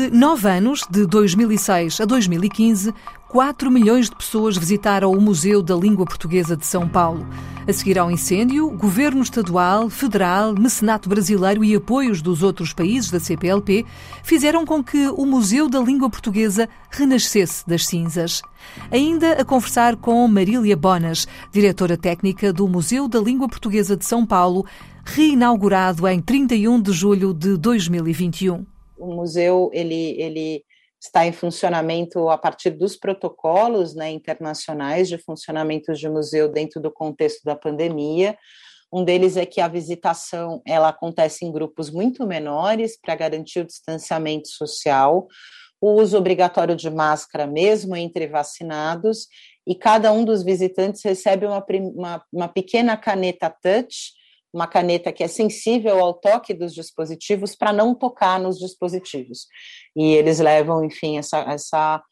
Durante 0.01 0.17
nove 0.17 0.49
anos, 0.49 0.87
de 0.89 1.05
2006 1.05 2.01
a 2.01 2.07
2015, 2.07 2.95
4 3.29 3.71
milhões 3.71 4.09
de 4.09 4.17
pessoas 4.17 4.57
visitaram 4.57 5.13
o 5.13 5.21
Museu 5.21 5.63
da 5.63 5.77
Língua 5.77 6.07
Portuguesa 6.07 6.57
de 6.57 6.65
São 6.65 6.89
Paulo. 6.89 7.29
A 7.69 7.73
seguir 7.73 7.99
ao 7.99 8.11
incêndio, 8.11 8.71
governo 8.71 9.23
estadual, 9.23 9.91
federal, 9.91 10.55
mecenato 10.55 11.07
brasileiro 11.07 11.63
e 11.63 11.75
apoios 11.75 12.23
dos 12.23 12.43
outros 12.43 12.73
países 12.73 13.11
da 13.11 13.21
CPLP 13.21 13.85
fizeram 14.23 14.65
com 14.65 14.83
que 14.83 15.07
o 15.09 15.27
Museu 15.27 15.69
da 15.69 15.81
Língua 15.81 16.09
Portuguesa 16.09 16.67
renascesse 16.91 17.69
das 17.69 17.85
cinzas. 17.85 18.41
Ainda 18.91 19.33
a 19.33 19.45
conversar 19.45 19.97
com 19.97 20.27
Marília 20.27 20.79
Bonas, 20.79 21.29
diretora 21.53 21.99
técnica 21.99 22.55
do 22.55 22.67
Museu 22.67 23.07
da 23.07 23.21
Língua 23.21 23.51
Portuguesa 23.51 23.99
de 23.99 24.07
São 24.07 24.25
Paulo, 24.25 24.65
reinaugurado 25.05 26.09
em 26.09 26.23
31 26.23 26.81
de 26.81 26.93
julho 26.93 27.35
de 27.35 27.59
2021 27.59 28.65
o 29.01 29.15
museu 29.15 29.71
ele, 29.73 30.21
ele 30.21 30.65
está 31.01 31.27
em 31.27 31.33
funcionamento 31.33 32.29
a 32.29 32.37
partir 32.37 32.71
dos 32.71 32.97
protocolos 32.97 33.95
né, 33.95 34.11
internacionais 34.11 35.09
de 35.09 35.17
funcionamento 35.17 35.93
de 35.95 36.09
museu 36.09 36.49
dentro 36.49 36.81
do 36.81 36.91
contexto 36.91 37.43
da 37.43 37.57
pandemia. 37.57 38.37
Um 38.93 39.03
deles 39.03 39.37
é 39.37 39.47
que 39.47 39.61
a 39.61 39.69
visitação 39.69 40.61
ela 40.67 40.89
acontece 40.89 41.45
em 41.45 41.53
grupos 41.53 41.91
muito 41.91 42.27
menores 42.27 42.99
para 43.01 43.15
garantir 43.15 43.61
o 43.61 43.67
distanciamento 43.67 44.49
social, 44.49 45.27
o 45.81 45.93
uso 45.93 46.19
obrigatório 46.19 46.77
de 46.77 46.91
máscara 46.91 47.47
mesmo 47.47 47.97
entre 47.97 48.27
vacinados, 48.27 49.29
e 49.67 49.75
cada 49.75 50.13
um 50.13 50.25
dos 50.25 50.43
visitantes 50.43 51.03
recebe 51.03 51.47
uma, 51.47 51.65
uma, 51.95 52.25
uma 52.33 52.49
pequena 52.49 52.97
caneta 52.97 53.49
touch, 53.49 54.13
uma 54.53 54.67
caneta 54.67 55.13
que 55.13 55.23
é 55.23 55.29
sensível 55.29 55.99
ao 56.01 56.15
toque 56.15 56.53
dos 56.53 56.75
dispositivos 56.75 57.55
para 57.55 57.73
não 57.73 57.95
tocar 57.95 58.39
nos 58.41 58.59
dispositivos. 58.59 59.47
E 59.97 60.15
eles 60.15 60.41
levam, 60.41 60.85
enfim, 60.85 61.19
essa, 61.19 61.39
essa, 61.41 62.03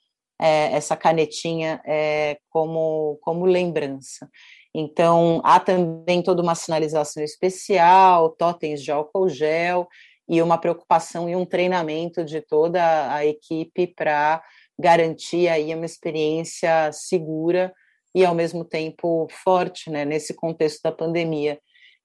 é, 0.40 0.72
essa 0.72 0.96
canetinha 0.96 1.80
é, 1.84 2.38
como, 2.48 3.18
como 3.22 3.44
lembrança. 3.44 4.28
Então, 4.74 5.40
há 5.44 5.58
também 5.58 6.22
toda 6.22 6.42
uma 6.42 6.54
sinalização 6.54 7.22
especial, 7.22 8.30
totens 8.30 8.82
de 8.82 8.92
álcool 8.92 9.28
gel 9.28 9.88
e 10.28 10.42
uma 10.42 10.58
preocupação 10.58 11.28
e 11.28 11.34
um 11.34 11.44
treinamento 11.44 12.24
de 12.24 12.40
toda 12.40 13.12
a 13.12 13.24
equipe 13.24 13.86
para 13.86 14.42
garantir 14.78 15.48
aí 15.48 15.74
uma 15.74 15.86
experiência 15.86 16.92
segura 16.92 17.72
e 18.14 18.24
ao 18.24 18.34
mesmo 18.34 18.64
tempo 18.64 19.26
forte, 19.42 19.90
né, 19.90 20.04
nesse 20.04 20.34
contexto 20.34 20.82
da 20.82 20.92
pandemia. 20.92 21.58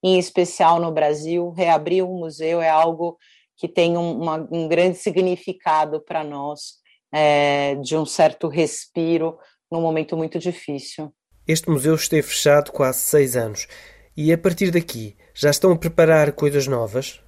Em 0.04 0.18
especial 0.18 0.78
no 0.78 0.92
Brasil, 0.92 1.48
reabrir 1.48 2.04
o 2.04 2.12
museu 2.12 2.60
é 2.60 2.68
algo 2.68 3.16
que 3.56 3.66
tem 3.66 3.96
um, 3.96 4.20
uma, 4.20 4.46
um 4.52 4.68
grande 4.68 4.98
significado 4.98 5.98
para 5.98 6.22
nós, 6.22 6.74
é, 7.10 7.76
de 7.76 7.96
um 7.96 8.04
certo 8.04 8.46
respiro 8.46 9.38
num 9.72 9.80
momento 9.80 10.14
muito 10.14 10.38
difícil. 10.38 11.10
Este 11.48 11.70
museu 11.70 11.94
esteve 11.94 12.26
fechado 12.26 12.70
quase 12.70 12.98
seis 12.98 13.34
anos. 13.34 13.66
E 14.14 14.30
a 14.30 14.36
partir 14.36 14.70
daqui, 14.70 15.16
já 15.32 15.48
estão 15.48 15.72
a 15.72 15.78
preparar 15.78 16.32
coisas 16.32 16.66
novas? 16.66 17.22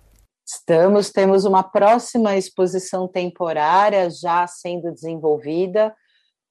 Estamos, 0.47 1.11
temos 1.11 1.47
uma 1.47 1.63
próxima 1.63 2.37
exposição 2.37 3.09
temporária 3.09 4.11
já 4.11 4.47
sendo 4.47 4.93
desenvolvida, 4.93 5.95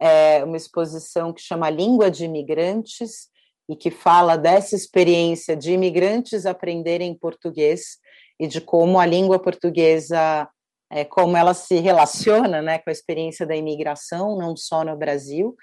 é 0.01 0.43
uma 0.43 0.57
exposição 0.57 1.31
que 1.31 1.41
chama 1.41 1.69
Língua 1.69 2.09
de 2.09 2.25
Imigrantes 2.25 3.29
e 3.69 3.75
que 3.75 3.89
fala 3.89 4.37
dessa 4.37 4.75
experiência 4.75 5.55
de 5.55 5.73
imigrantes 5.73 6.45
aprenderem 6.45 7.17
português 7.17 7.97
e 8.39 8.47
de 8.47 8.61
como 8.61 8.99
a 8.99 9.05
língua 9.05 9.39
portuguesa, 9.39 10.47
é, 10.91 11.03
como 11.03 11.35
ela 11.35 11.53
se 11.53 11.75
relaciona 11.77 12.61
né, 12.61 12.77
com 12.79 12.89
a 12.89 12.93
experiência 12.93 13.45
da 13.45 13.55
imigração, 13.55 14.37
não 14.37 14.55
só 14.55 14.83
no 14.83 14.95
Brasil, 14.95 15.55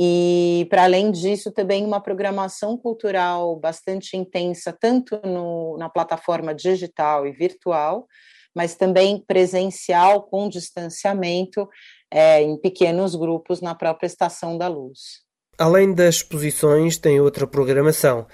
e, 0.00 0.64
para 0.70 0.84
além 0.84 1.10
disso, 1.10 1.50
também 1.50 1.84
uma 1.84 2.00
programação 2.00 2.78
cultural 2.78 3.56
bastante 3.56 4.16
intensa, 4.16 4.72
tanto 4.72 5.20
no, 5.24 5.76
na 5.76 5.88
plataforma 5.88 6.54
digital 6.54 7.26
e 7.26 7.32
virtual, 7.32 8.06
mas 8.54 8.76
também 8.76 9.18
presencial, 9.26 10.22
com 10.22 10.48
distanciamento, 10.48 11.68
é, 12.12 12.40
em 12.40 12.56
pequenos 12.56 13.16
grupos 13.16 13.60
na 13.60 13.74
própria 13.74 14.06
Estação 14.06 14.56
da 14.56 14.68
Luz. 14.68 15.26
Além 15.58 15.92
das 15.92 16.16
exposições, 16.16 16.96
tem 16.98 17.20
outra 17.20 17.46
programação. 17.46 18.26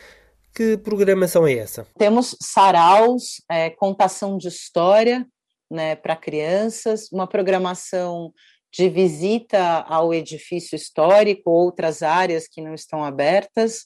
Que 0.55 0.77
programação 0.77 1.47
é 1.47 1.55
essa? 1.55 1.87
Temos 1.99 2.37
saraus, 2.41 3.43
é, 3.51 3.71
contação 3.71 4.37
de 4.37 4.49
história 4.49 5.27
né, 5.71 5.97
para 5.97 6.15
crianças, 6.15 7.11
uma 7.11 7.27
programação 7.27 8.33
de 8.73 8.89
visita 8.89 9.81
ao 9.89 10.13
edifício 10.13 10.77
histórico, 10.77 11.51
outras 11.51 12.03
áreas 12.03 12.47
que 12.47 12.61
não 12.61 12.75
estão 12.75 13.05
abertas, 13.05 13.85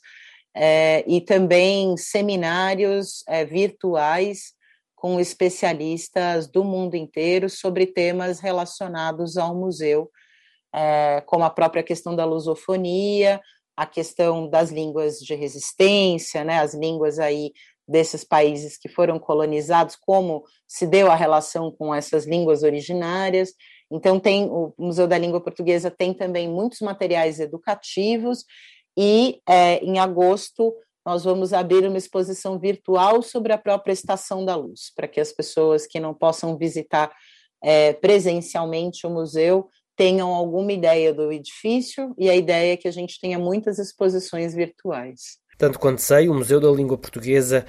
é, 0.54 1.04
e 1.07 1.21
também 1.21 1.97
seminários 1.97 3.23
é, 3.28 3.45
virtuais 3.45 4.52
com 4.97 5.21
especialistas 5.21 6.49
do 6.49 6.64
mundo 6.64 6.97
inteiro 6.97 7.49
sobre 7.49 7.87
temas 7.87 8.40
relacionados 8.40 9.37
ao 9.37 9.54
museu, 9.54 10.11
é, 10.75 11.22
como 11.26 11.44
a 11.44 11.50
própria 11.50 11.82
questão 11.82 12.14
da 12.14 12.25
lusofonia, 12.25 13.40
a 13.76 13.87
questão 13.87 14.48
das 14.48 14.70
línguas 14.70 15.18
de 15.18 15.34
resistência, 15.34 16.44
né, 16.44 16.58
as 16.60 16.75
línguas 16.75 17.18
aí 17.18 17.52
desses 17.87 18.22
países 18.22 18.76
que 18.76 18.88
foram 18.88 19.18
colonizados, 19.18 19.96
como 19.96 20.44
se 20.66 20.87
deu 20.87 21.10
a 21.10 21.14
relação 21.14 21.70
com 21.70 21.94
essas 21.94 22.26
línguas 22.26 22.62
originárias, 22.62 23.54
então, 23.90 24.20
tem 24.20 24.44
o 24.44 24.74
Museu 24.78 25.07
da 25.07 25.16
Língua 25.16 25.40
Portuguesa 25.40 25.90
tem 25.90 26.12
também 26.12 26.48
muitos 26.48 26.81
materiais 26.81 27.40
educativos, 27.40 28.44
e 28.96 29.40
é, 29.48 29.76
em 29.78 29.98
agosto 29.98 30.74
nós 31.07 31.24
vamos 31.24 31.54
abrir 31.54 31.87
uma 31.87 31.96
exposição 31.96 32.59
virtual 32.59 33.22
sobre 33.22 33.52
a 33.52 33.59
própria 33.59 33.94
Estação 33.94 34.44
da 34.44 34.54
Luz, 34.54 34.92
para 34.94 35.09
que 35.09 35.20
as 35.20 35.33
pessoas 35.33 35.87
que 35.87 35.98
não 35.98 36.12
possam 36.12 36.57
visitar 36.59 37.11
é, 37.62 37.94
presencialmente 37.94 39.07
o 39.07 39.11
museu 39.11 39.70
tenham 39.98 40.32
alguma 40.32 40.72
ideia 40.72 41.12
do 41.12 41.30
edifício, 41.30 42.14
e 42.16 42.30
a 42.30 42.34
ideia 42.34 42.72
é 42.72 42.76
que 42.76 42.88
a 42.88 42.92
gente 42.92 43.20
tenha 43.20 43.38
muitas 43.38 43.78
exposições 43.78 44.54
virtuais. 44.54 45.37
Tanto 45.58 45.78
quanto 45.78 46.00
sei, 46.00 46.28
o 46.28 46.34
Museu 46.34 46.61
da 46.61 46.70
Língua 46.70 46.96
Portuguesa 46.96 47.66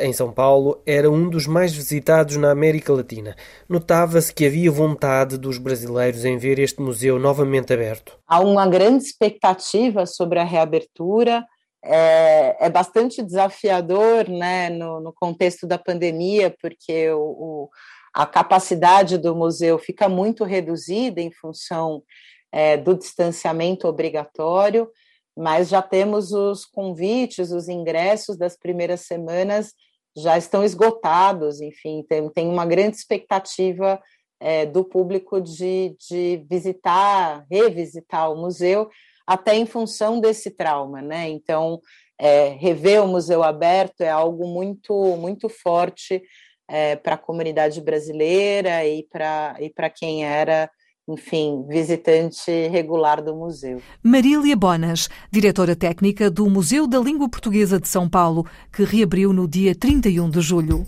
em 0.00 0.12
São 0.12 0.32
Paulo, 0.32 0.82
era 0.86 1.10
um 1.10 1.28
dos 1.28 1.46
mais 1.46 1.74
visitados 1.74 2.36
na 2.36 2.50
América 2.50 2.92
Latina. 2.92 3.36
Notava-se 3.68 4.32
que 4.32 4.46
havia 4.46 4.70
vontade 4.70 5.36
dos 5.36 5.58
brasileiros 5.58 6.24
em 6.24 6.38
ver 6.38 6.58
este 6.58 6.80
museu 6.80 7.18
novamente 7.18 7.72
aberto. 7.72 8.18
Há 8.26 8.40
uma 8.40 8.66
grande 8.66 9.04
expectativa 9.04 10.06
sobre 10.06 10.38
a 10.38 10.44
reabertura. 10.44 11.44
É, 11.84 12.66
é 12.66 12.70
bastante 12.70 13.22
desafiador 13.22 14.28
né, 14.28 14.70
no, 14.70 14.98
no, 15.00 15.12
contexto 15.12 15.66
da 15.66 15.78
pandemia, 15.78 16.54
porque 16.60 17.10
o, 17.10 17.20
o, 17.20 17.70
a 18.16 18.26
capacidade 18.26 19.18
do 19.18 19.34
museu 19.34 19.78
fica 19.78 20.08
muito 20.08 20.44
reduzida 20.44 21.20
em 21.20 21.30
função 21.30 22.02
é, 22.50 22.76
do 22.76 22.94
distanciamento 22.94 23.86
obrigatório 23.86 24.90
mas 25.36 25.68
já 25.68 25.82
temos 25.82 26.32
os 26.32 26.64
convites, 26.64 27.50
os 27.50 27.68
ingressos 27.68 28.38
das 28.38 28.56
primeiras 28.56 29.02
semanas 29.02 29.74
já 30.16 30.38
estão 30.38 30.64
esgotados, 30.64 31.60
enfim, 31.60 32.02
tem, 32.08 32.26
tem 32.30 32.48
uma 32.48 32.64
grande 32.64 32.96
expectativa 32.96 34.00
é, 34.40 34.64
do 34.64 34.82
público 34.82 35.38
de, 35.40 35.94
de 36.08 36.42
visitar, 36.48 37.44
revisitar 37.50 38.32
o 38.32 38.36
museu, 38.36 38.88
até 39.26 39.54
em 39.54 39.66
função 39.66 40.18
desse 40.18 40.50
trauma, 40.50 41.02
né? 41.02 41.28
Então, 41.28 41.80
é, 42.18 42.48
rever 42.50 43.02
o 43.02 43.08
museu 43.08 43.42
aberto 43.42 44.00
é 44.00 44.08
algo 44.08 44.46
muito, 44.46 44.94
muito 45.16 45.50
forte 45.50 46.22
é, 46.68 46.96
para 46.96 47.14
a 47.14 47.18
comunidade 47.18 47.80
brasileira 47.80 48.84
e 48.84 49.02
para 49.02 49.56
e 49.60 49.72
quem 49.90 50.24
era 50.24 50.70
enfim, 51.08 51.64
visitante 51.68 52.50
regular 52.68 53.22
do 53.22 53.34
museu. 53.34 53.80
Marília 54.02 54.56
Bonas, 54.56 55.08
diretora 55.30 55.76
técnica 55.76 56.28
do 56.28 56.50
Museu 56.50 56.86
da 56.86 56.98
Língua 56.98 57.28
Portuguesa 57.28 57.78
de 57.78 57.86
São 57.86 58.08
Paulo, 58.08 58.44
que 58.72 58.82
reabriu 58.82 59.32
no 59.32 59.46
dia 59.46 59.74
31 59.74 60.28
de 60.28 60.40
julho. 60.40 60.84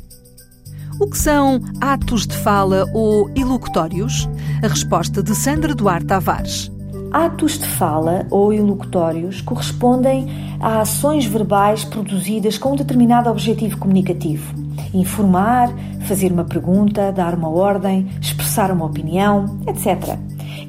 O 1.01 1.09
que 1.09 1.17
são 1.17 1.61
atos 1.81 2.27
de 2.27 2.37
fala 2.37 2.85
ou 2.93 3.31
ilocutórios? 3.37 4.29
A 4.65 4.67
resposta 4.67 5.23
de 5.23 5.33
Sandra 5.37 5.73
Duarte 5.73 6.09
Tavares. 6.09 6.78
Atos 7.13 7.59
de 7.59 7.67
fala 7.67 8.27
ou 8.31 8.53
ilocutórios 8.53 9.41
correspondem 9.41 10.27
a 10.61 10.81
ações 10.81 11.25
verbais 11.25 11.83
produzidas 11.83 12.59
com 12.59 12.73
um 12.73 12.77
determinado 12.77 13.31
objetivo 13.31 13.79
comunicativo. 13.79 14.55
Informar, 14.93 15.73
fazer 16.07 16.31
uma 16.31 16.45
pergunta, 16.45 17.11
dar 17.11 17.35
uma 17.35 17.49
ordem, 17.49 18.09
expressar 18.21 18.71
uma 18.71 18.85
opinião, 18.85 19.59
etc. 19.67 20.19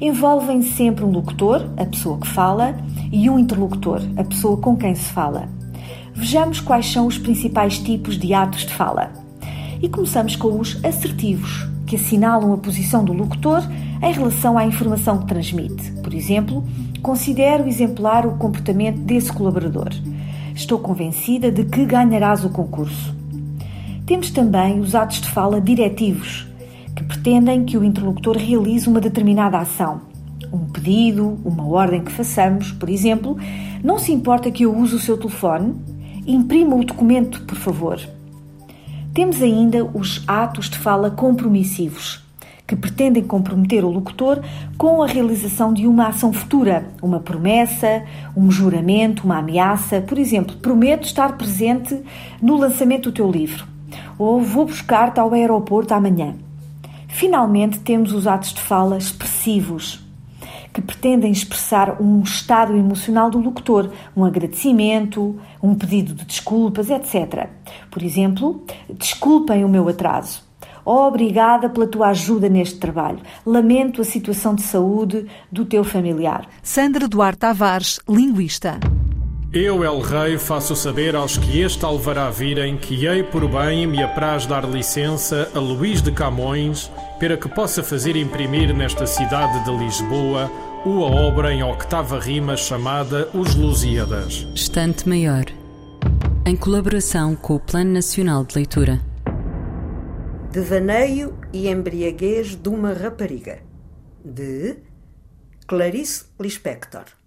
Envolvem 0.00 0.62
sempre 0.62 1.04
um 1.04 1.10
locutor, 1.10 1.62
a 1.76 1.84
pessoa 1.84 2.18
que 2.18 2.28
fala, 2.28 2.74
e 3.12 3.28
um 3.28 3.38
interlocutor, 3.38 4.00
a 4.16 4.24
pessoa 4.24 4.56
com 4.56 4.76
quem 4.76 4.94
se 4.94 5.12
fala. 5.12 5.46
Vejamos 6.14 6.60
quais 6.60 6.90
são 6.90 7.06
os 7.06 7.18
principais 7.18 7.78
tipos 7.78 8.18
de 8.18 8.32
atos 8.32 8.64
de 8.64 8.72
fala. 8.72 9.12
E 9.82 9.88
começamos 9.88 10.36
com 10.36 10.58
os 10.58 10.82
assertivos, 10.84 11.68
que 11.90 11.96
assinalam 11.96 12.54
a 12.54 12.56
posição 12.56 13.04
do 13.04 13.12
locutor 13.12 13.64
em 14.00 14.12
relação 14.12 14.56
à 14.56 14.64
informação 14.64 15.18
que 15.18 15.26
transmite. 15.26 15.90
Por 16.04 16.14
exemplo, 16.14 16.62
considero 17.02 17.66
exemplar 17.66 18.24
o 18.24 18.36
comportamento 18.36 19.00
desse 19.00 19.32
colaborador. 19.32 19.88
Estou 20.54 20.78
convencida 20.78 21.50
de 21.50 21.64
que 21.64 21.84
ganharás 21.84 22.44
o 22.44 22.50
concurso. 22.50 23.12
Temos 24.06 24.30
também 24.30 24.78
os 24.78 24.94
atos 24.94 25.20
de 25.20 25.28
fala 25.30 25.60
diretivos, 25.60 26.46
que 26.94 27.02
pretendem 27.02 27.64
que 27.64 27.76
o 27.76 27.82
interlocutor 27.82 28.36
realize 28.36 28.88
uma 28.88 29.00
determinada 29.00 29.58
ação. 29.58 30.02
Um 30.52 30.66
pedido, 30.66 31.40
uma 31.44 31.66
ordem 31.66 32.04
que 32.04 32.12
façamos, 32.12 32.70
por 32.70 32.88
exemplo, 32.88 33.36
não 33.82 33.98
se 33.98 34.12
importa 34.12 34.48
que 34.48 34.64
eu 34.64 34.76
use 34.76 34.94
o 34.94 35.00
seu 35.00 35.18
telefone? 35.18 35.74
Imprima 36.24 36.76
o 36.76 36.84
documento, 36.84 37.42
por 37.42 37.56
favor. 37.56 37.98
Temos 39.12 39.42
ainda 39.42 39.84
os 39.84 40.22
atos 40.26 40.70
de 40.70 40.78
fala 40.78 41.10
compromissivos, 41.10 42.24
que 42.64 42.76
pretendem 42.76 43.24
comprometer 43.24 43.84
o 43.84 43.90
locutor 43.90 44.40
com 44.78 45.02
a 45.02 45.06
realização 45.06 45.74
de 45.74 45.84
uma 45.88 46.06
ação 46.06 46.32
futura, 46.32 46.88
uma 47.02 47.18
promessa, 47.18 48.04
um 48.36 48.48
juramento, 48.52 49.24
uma 49.24 49.38
ameaça. 49.38 50.00
Por 50.00 50.16
exemplo, 50.16 50.56
prometo 50.58 51.06
estar 51.06 51.36
presente 51.36 52.00
no 52.40 52.56
lançamento 52.56 53.10
do 53.10 53.14
teu 53.14 53.28
livro, 53.28 53.66
ou 54.16 54.40
vou 54.40 54.64
buscar-te 54.64 55.18
ao 55.18 55.34
aeroporto 55.34 55.92
amanhã. 55.92 56.36
Finalmente, 57.08 57.80
temos 57.80 58.12
os 58.12 58.28
atos 58.28 58.54
de 58.54 58.60
fala 58.60 58.96
expressivos, 58.96 60.00
que 60.72 60.80
pretendem 60.80 61.30
expressar 61.30 62.00
um 62.00 62.22
estado 62.22 62.76
emocional 62.76 63.30
do 63.30 63.38
locutor, 63.38 63.90
um 64.16 64.24
agradecimento, 64.24 65.38
um 65.62 65.74
pedido 65.74 66.14
de 66.14 66.24
desculpas, 66.24 66.90
etc. 66.90 67.48
Por 67.90 68.02
exemplo, 68.02 68.64
desculpem 68.88 69.64
o 69.64 69.68
meu 69.68 69.88
atraso. 69.88 70.48
Obrigada 70.84 71.68
pela 71.68 71.86
tua 71.86 72.08
ajuda 72.08 72.48
neste 72.48 72.78
trabalho. 72.78 73.20
Lamento 73.44 74.00
a 74.00 74.04
situação 74.04 74.54
de 74.54 74.62
saúde 74.62 75.26
do 75.50 75.64
teu 75.64 75.84
familiar. 75.84 76.48
Sandra 76.62 77.06
Duarte 77.06 77.38
Tavares, 77.38 78.00
linguista. 78.08 78.80
Eu, 79.52 79.82
El 79.82 79.98
Rei, 79.98 80.38
faço 80.38 80.76
saber 80.76 81.16
aos 81.16 81.36
que 81.36 81.60
este 81.60 81.84
alvará 81.84 82.30
virem 82.30 82.78
que 82.78 83.04
hei 83.04 83.24
por 83.24 83.48
bem 83.48 83.84
me 83.84 84.00
apraz 84.00 84.46
dar 84.46 84.64
licença 84.64 85.50
a 85.52 85.58
Luís 85.58 86.00
de 86.00 86.12
Camões 86.12 86.88
para 87.18 87.36
que 87.36 87.48
possa 87.48 87.82
fazer 87.82 88.14
imprimir 88.14 88.72
nesta 88.72 89.06
cidade 89.06 89.64
de 89.64 89.76
Lisboa 89.76 90.48
uma 90.86 91.06
obra 91.06 91.52
em 91.52 91.64
octava 91.64 92.20
rima 92.20 92.56
chamada 92.56 93.28
Os 93.34 93.56
Lusíadas. 93.56 94.46
Estante 94.54 95.08
Maior, 95.08 95.46
em 96.46 96.54
colaboração 96.54 97.34
com 97.34 97.56
o 97.56 97.60
Plano 97.60 97.90
Nacional 97.90 98.44
de 98.44 98.54
Leitura. 98.54 99.00
Devaneio 100.52 101.36
e 101.52 101.68
embriaguez 101.68 102.54
de 102.54 102.68
uma 102.68 102.92
rapariga, 102.92 103.58
de 104.24 104.76
Clarice 105.66 106.26
Lispector. 106.38 107.19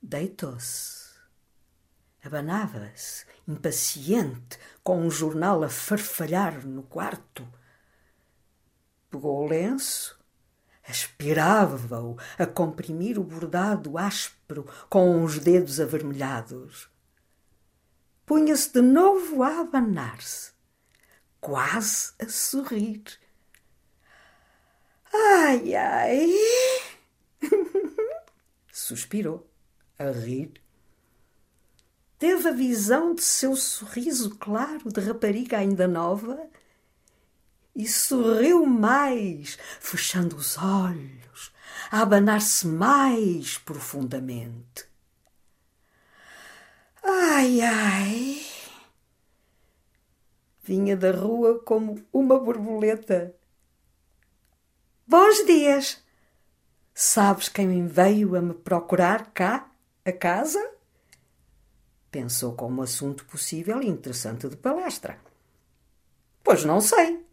Deitou-se. 0.00 1.08
Abanava-se, 2.22 3.24
impaciente, 3.46 4.58
com 4.82 5.00
um 5.00 5.10
jornal 5.10 5.62
a 5.64 5.68
farfalhar 5.68 6.66
no 6.66 6.82
quarto. 6.82 7.46
Pegou 9.10 9.44
o 9.44 9.48
lenço, 9.48 10.18
aspirava-o 10.86 12.16
a 12.38 12.46
comprimir 12.46 13.18
o 13.18 13.24
bordado 13.24 13.98
áspero 13.98 14.66
com 14.88 15.24
os 15.24 15.38
dedos 15.38 15.80
avermelhados. 15.80 16.88
Punha-se 18.24 18.72
de 18.72 18.82
novo 18.82 19.42
a 19.42 19.60
abanar-se, 19.60 20.52
quase 21.40 22.12
a 22.20 22.28
sorrir. 22.28 23.02
Ai, 25.12 25.74
ai! 25.74 26.28
Suspirou 28.70 29.47
a 29.98 30.10
rir. 30.10 30.52
Teve 32.18 32.48
a 32.48 32.52
visão 32.52 33.14
de 33.14 33.22
seu 33.22 33.54
sorriso 33.56 34.36
claro 34.36 34.90
de 34.92 35.00
rapariga 35.00 35.58
ainda 35.58 35.86
nova 35.86 36.48
e 37.74 37.86
sorriu 37.86 38.66
mais, 38.66 39.56
fechando 39.80 40.36
os 40.36 40.58
olhos, 40.58 41.52
a 41.90 42.02
abanar-se 42.02 42.66
mais 42.66 43.56
profundamente. 43.58 44.88
Ai, 47.02 47.60
ai! 47.60 48.46
Vinha 50.62 50.96
da 50.96 51.12
rua 51.12 51.60
como 51.60 52.04
uma 52.12 52.38
borboleta. 52.38 53.34
Bons 55.06 55.46
dias! 55.46 56.02
Sabes 56.92 57.48
quem 57.48 57.86
veio 57.86 58.34
a 58.34 58.42
me 58.42 58.54
procurar 58.54 59.30
cá? 59.32 59.67
A 60.08 60.12
casa? 60.12 60.72
Pensou 62.10 62.54
como 62.54 62.80
assunto 62.80 63.26
possível 63.26 63.82
e 63.82 63.86
interessante 63.86 64.48
de 64.48 64.56
palestra. 64.56 65.20
Pois 66.42 66.64
não 66.64 66.80
sei. 66.80 67.26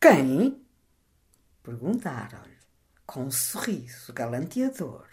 Quem? 0.00 0.60
Perguntaram-lhe, 1.62 2.58
com 3.06 3.26
um 3.26 3.30
sorriso 3.30 4.12
galanteador. 4.12 5.06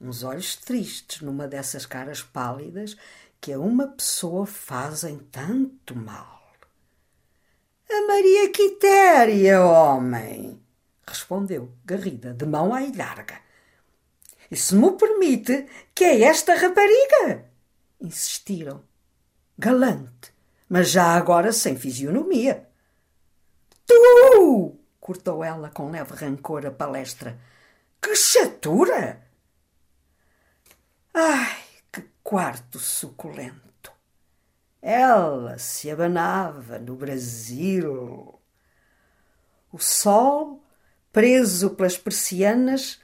Uns 0.00 0.24
olhos 0.24 0.56
tristes 0.56 1.20
numa 1.20 1.46
dessas 1.46 1.86
caras 1.86 2.24
pálidas 2.24 2.96
que 3.40 3.52
a 3.52 3.60
uma 3.60 3.86
pessoa 3.86 4.44
fazem 4.46 5.16
tanto 5.30 5.94
mal. 5.94 6.42
A 7.88 8.06
Maria 8.08 8.50
Quitéria, 8.50 9.62
homem, 9.62 10.60
respondeu 11.06 11.72
Garrida, 11.84 12.34
de 12.34 12.46
mão 12.46 12.74
à 12.74 12.80
larga. 12.80 13.49
E 14.50 14.56
se 14.56 14.74
me 14.74 14.90
permite, 14.92 15.66
que 15.94 16.04
é 16.04 16.22
esta 16.22 16.54
rapariga? 16.54 17.50
Insistiram. 18.00 18.82
Galante, 19.56 20.32
mas 20.68 20.90
já 20.90 21.14
agora 21.14 21.52
sem 21.52 21.76
fisionomia. 21.76 22.68
Tu! 23.86 24.76
cortou 25.00 25.42
ela 25.42 25.70
com 25.70 25.90
leve 25.90 26.14
rancor 26.14 26.64
a 26.66 26.70
palestra. 26.70 27.38
Que 28.00 28.14
chatura! 28.14 29.20
Ai, 31.12 31.62
que 31.92 32.04
quarto 32.22 32.78
suculento! 32.78 33.92
Ela 34.80 35.58
se 35.58 35.90
abanava 35.90 36.78
no 36.78 36.94
Brasil. 36.94 38.40
O 39.72 39.78
sol, 39.78 40.64
preso 41.12 41.70
pelas 41.70 41.98
persianas, 41.98 43.00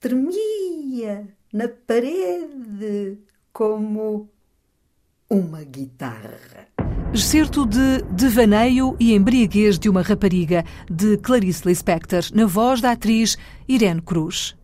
tremia 0.00 1.28
na 1.52 1.68
parede 1.68 3.18
como 3.52 4.28
uma 5.28 5.64
guitarra. 5.64 6.68
Excerto 7.12 7.64
de 7.64 8.02
Devaneio 8.12 8.94
e 9.00 9.14
Embriaguez 9.14 9.78
de 9.78 9.88
uma 9.88 10.02
Rapariga, 10.02 10.64
de 10.90 11.16
Clarice 11.18 11.66
Lispector, 11.66 12.22
na 12.34 12.46
voz 12.46 12.80
da 12.80 12.92
atriz 12.92 13.36
Irene 13.66 14.02
Cruz. 14.02 14.56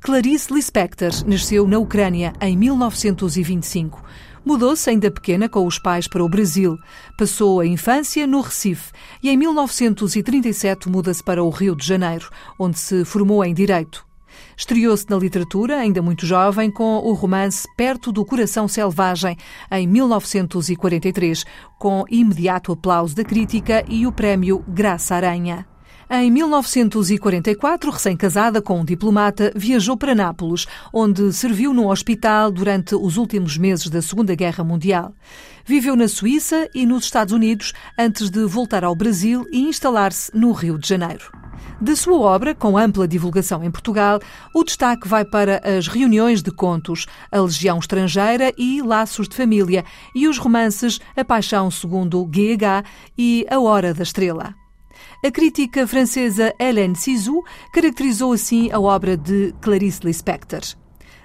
Clarice 0.00 0.52
Lispector 0.52 1.10
nasceu 1.26 1.66
na 1.66 1.78
Ucrânia 1.78 2.32
em 2.40 2.56
1925. 2.56 4.02
Mudou-se 4.44 4.88
ainda 4.88 5.10
pequena 5.10 5.48
com 5.48 5.66
os 5.66 5.78
pais 5.78 6.08
para 6.08 6.24
o 6.24 6.28
Brasil. 6.28 6.76
Passou 7.18 7.60
a 7.60 7.66
infância 7.66 8.26
no 8.26 8.40
Recife 8.40 8.92
e 9.22 9.28
em 9.28 9.36
1937 9.36 10.88
muda-se 10.88 11.22
para 11.22 11.42
o 11.42 11.50
Rio 11.50 11.76
de 11.76 11.86
Janeiro, 11.86 12.30
onde 12.58 12.78
se 12.78 13.04
formou 13.04 13.44
em 13.44 13.52
Direito. 13.52 14.07
Estreou-se 14.56 15.06
na 15.08 15.16
literatura, 15.16 15.76
ainda 15.76 16.02
muito 16.02 16.26
jovem, 16.26 16.70
com 16.70 16.98
o 16.98 17.12
romance 17.12 17.68
Perto 17.76 18.10
do 18.10 18.24
Coração 18.24 18.66
Selvagem, 18.66 19.36
em 19.70 19.86
1943, 19.86 21.44
com 21.78 22.04
imediato 22.10 22.72
aplauso 22.72 23.14
da 23.14 23.24
crítica 23.24 23.84
e 23.88 24.06
o 24.06 24.12
prémio 24.12 24.64
Graça 24.68 25.14
Aranha. 25.14 25.66
Em 26.10 26.30
1944, 26.30 27.90
recém-casada 27.90 28.62
com 28.62 28.80
um 28.80 28.84
diplomata, 28.84 29.52
viajou 29.54 29.94
para 29.94 30.14
Nápoles, 30.14 30.66
onde 30.90 31.30
serviu 31.34 31.74
num 31.74 31.88
hospital 31.88 32.50
durante 32.50 32.94
os 32.94 33.18
últimos 33.18 33.58
meses 33.58 33.90
da 33.90 34.00
Segunda 34.00 34.34
Guerra 34.34 34.64
Mundial. 34.64 35.12
Viveu 35.66 35.94
na 35.94 36.08
Suíça 36.08 36.66
e 36.74 36.86
nos 36.86 37.04
Estados 37.04 37.34
Unidos 37.34 37.74
antes 37.98 38.30
de 38.30 38.42
voltar 38.46 38.84
ao 38.84 38.96
Brasil 38.96 39.44
e 39.52 39.60
instalar-se 39.60 40.34
no 40.34 40.52
Rio 40.52 40.78
de 40.78 40.88
Janeiro. 40.88 41.30
De 41.80 41.94
sua 41.94 42.18
obra, 42.18 42.56
com 42.56 42.76
ampla 42.76 43.06
divulgação 43.06 43.62
em 43.62 43.70
Portugal, 43.70 44.18
o 44.52 44.64
destaque 44.64 45.06
vai 45.06 45.24
para 45.24 45.62
as 45.64 45.86
reuniões 45.86 46.42
de 46.42 46.50
contos, 46.50 47.06
a 47.30 47.40
Legião 47.40 47.78
Estrangeira 47.78 48.52
e 48.58 48.82
Laços 48.82 49.28
de 49.28 49.36
Família, 49.36 49.84
e 50.12 50.26
os 50.26 50.38
romances 50.38 50.98
A 51.16 51.24
Paixão 51.24 51.70
segundo 51.70 52.24
GH 52.24 52.84
e 53.16 53.46
A 53.48 53.60
Hora 53.60 53.94
da 53.94 54.02
Estrela. 54.02 54.56
A 55.24 55.30
crítica 55.30 55.86
francesa 55.86 56.52
Hélène 56.58 56.96
Cizou 56.96 57.44
caracterizou 57.72 58.32
assim 58.32 58.72
a 58.72 58.80
obra 58.80 59.16
de 59.16 59.54
Clarice 59.60 60.00
Lispector. 60.04 60.62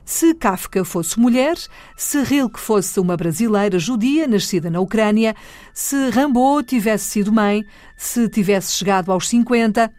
Se 0.05 0.33
Kafka 0.33 0.83
fosse 0.83 1.17
mulher, 1.17 1.55
se 1.95 2.21
Rilke 2.23 2.59
fosse 2.59 2.99
uma 2.99 3.15
brasileira 3.15 3.79
judia 3.79 4.27
nascida 4.27 4.69
na 4.69 4.81
Ucrânia, 4.81 5.33
se 5.73 6.09
Rimbaud 6.09 6.67
tivesse 6.67 7.05
sido 7.05 7.31
mãe, 7.31 7.63
se 7.95 8.27
tivesse 8.27 8.73
chegado 8.73 9.11
aos 9.11 9.29
50, 9.29 9.91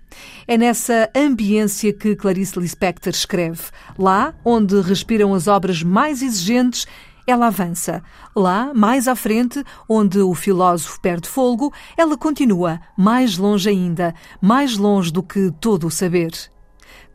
é 0.47 0.59
nessa 0.59 1.11
ambiência 1.17 1.93
que 1.93 2.15
Clarice 2.15 2.59
Lispector 2.59 3.13
escreve. 3.13 3.63
Lá, 3.99 4.35
onde 4.45 4.79
respiram 4.83 5.33
as 5.33 5.49
obras 5.49 5.83
mais 5.83 6.21
exigentes, 6.21 6.87
ela 7.27 7.47
avança. 7.47 8.03
Lá, 8.37 8.73
mais 8.75 9.09
à 9.09 9.17
frente, 9.17 9.65
onde 9.89 10.19
o 10.19 10.35
filósofo 10.35 11.01
perde 11.01 11.27
folgo, 11.27 11.73
ela 11.97 12.19
continua, 12.19 12.79
mais 12.97 13.39
longe 13.39 13.71
ainda, 13.71 14.15
mais 14.41 14.77
longe 14.77 15.11
do 15.11 15.23
que 15.23 15.51
todo 15.61 15.87
o 15.87 15.91
saber. 15.91 16.54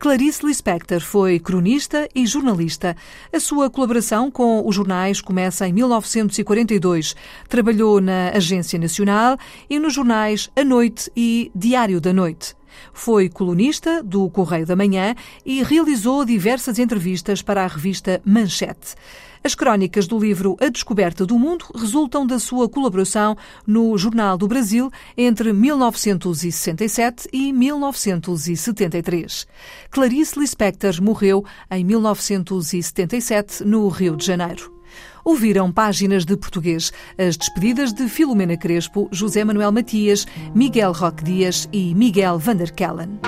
Clarice 0.00 0.46
Lispector 0.46 0.98
foi 1.02 1.38
cronista 1.38 2.08
e 2.14 2.24
jornalista. 2.26 2.96
A 3.30 3.38
sua 3.38 3.68
colaboração 3.68 4.30
com 4.30 4.66
os 4.66 4.74
jornais 4.74 5.20
começa 5.20 5.68
em 5.68 5.74
1942. 5.74 7.14
Trabalhou 7.50 8.00
na 8.00 8.30
Agência 8.30 8.78
Nacional 8.78 9.36
e 9.68 9.78
nos 9.78 9.92
jornais 9.92 10.48
A 10.56 10.64
Noite 10.64 11.12
e 11.14 11.52
Diário 11.54 12.00
da 12.00 12.14
Noite. 12.14 12.54
Foi 12.94 13.28
colunista 13.28 14.02
do 14.02 14.30
Correio 14.30 14.64
da 14.64 14.74
Manhã 14.74 15.14
e 15.44 15.62
realizou 15.62 16.24
diversas 16.24 16.78
entrevistas 16.78 17.42
para 17.42 17.62
a 17.62 17.66
revista 17.66 18.22
Manchete. 18.24 18.94
As 19.42 19.54
crónicas 19.54 20.06
do 20.06 20.18
livro 20.18 20.54
A 20.60 20.68
Descoberta 20.68 21.24
do 21.24 21.38
Mundo 21.38 21.64
resultam 21.74 22.26
da 22.26 22.38
sua 22.38 22.68
colaboração 22.68 23.34
no 23.66 23.96
Jornal 23.96 24.36
do 24.36 24.46
Brasil 24.46 24.90
entre 25.16 25.50
1967 25.50 27.26
e 27.32 27.50
1973. 27.50 29.46
Clarice 29.90 30.38
Lispector 30.38 31.02
morreu 31.02 31.42
em 31.70 31.82
1977 31.82 33.64
no 33.64 33.88
Rio 33.88 34.14
de 34.14 34.26
Janeiro. 34.26 34.78
Ouviram 35.24 35.72
páginas 35.72 36.26
de 36.26 36.36
português, 36.36 36.92
as 37.16 37.38
despedidas 37.38 37.94
de 37.94 38.08
Filomena 38.08 38.58
Crespo, 38.58 39.08
José 39.10 39.42
Manuel 39.42 39.72
Matias, 39.72 40.26
Miguel 40.54 40.92
Roque 40.92 41.24
Dias 41.24 41.66
e 41.72 41.94
Miguel 41.94 42.38
Vanderkellen. 42.38 43.18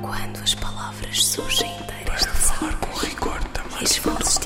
Quando 0.00 0.42
as 0.44 0.54
palavras 0.54 1.24
surgem 1.24 1.70
inteiras 1.80 2.20
de 2.20 2.28
falar 2.28 2.76
com 2.78 2.96
rigor 2.98 3.42
também. 3.52 4.45